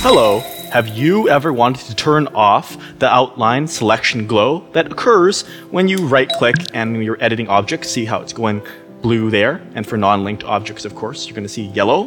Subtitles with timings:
[0.00, 0.40] Hello.
[0.70, 6.06] Have you ever wanted to turn off the outline selection glow that occurs when you
[6.06, 7.88] right click and you're editing objects?
[7.88, 8.60] See how it's going
[9.00, 9.62] blue there?
[9.74, 12.04] And for non linked objects, of course, you're going to see yellow.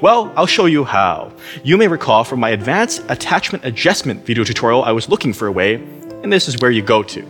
[0.00, 1.32] Well, I'll show you how.
[1.62, 5.52] You may recall from my advanced attachment adjustment video tutorial, I was looking for a
[5.52, 7.22] way, and this is where you go to.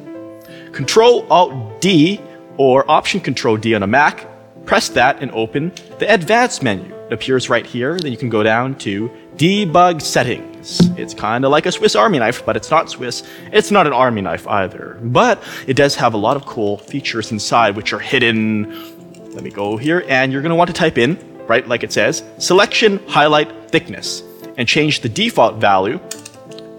[0.73, 2.19] Control Alt D
[2.57, 4.27] or Option Control D on a Mac,
[4.65, 7.02] press that and open the Advanced menu.
[7.13, 7.99] Appears right here.
[7.99, 10.81] Then you can go down to Debug Settings.
[10.99, 13.23] It's kind of like a Swiss Army knife, but it's not Swiss.
[13.53, 14.99] It's not an army knife either.
[15.03, 19.35] But it does have a lot of cool features inside which are hidden.
[19.35, 21.93] Let me go here, and you're going to want to type in right, like it
[21.93, 24.23] says, selection highlight thickness,
[24.57, 26.01] and change the default value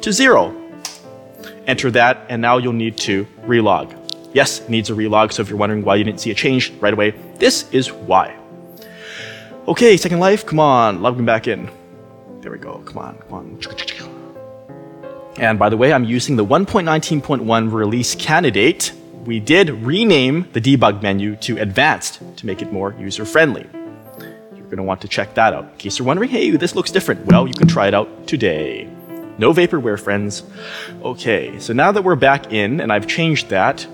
[0.01, 0.55] to zero.
[1.67, 3.95] Enter that, and now you'll need to relog.
[4.33, 6.93] Yes, needs a relog, so if you're wondering why you didn't see a change right
[6.93, 8.35] away, this is why.
[9.65, 11.69] Okay, Second Life, come on, logging back in.
[12.41, 13.59] There we go, come on, come on.
[15.37, 18.91] And by the way, I'm using the 1.19.1 release candidate.
[19.23, 23.65] We did rename the debug menu to advanced to make it more user friendly
[24.53, 25.63] You're going to want to check that out.
[25.63, 27.25] In case you're wondering, hey, this looks different.
[27.25, 28.89] Well, you can try it out today.
[29.37, 30.43] No vaporware, friends.
[31.01, 33.87] Okay, so now that we're back in and I've changed that,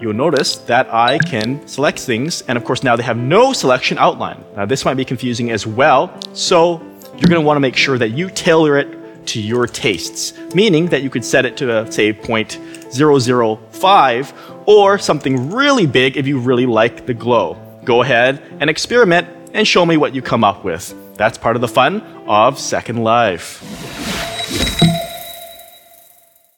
[0.00, 3.98] you'll notice that I can select things, and of course now they have no selection
[3.98, 4.42] outline.
[4.56, 6.80] Now this might be confusing as well, so
[7.16, 10.86] you're going to want to make sure that you tailor it to your tastes, meaning
[10.86, 14.32] that you could set it to, say, 0.005
[14.66, 17.56] or something really big if you really like the glow.
[17.84, 20.94] Go ahead and experiment and show me what you come up with.
[21.16, 23.87] That's part of the fun of Second Life.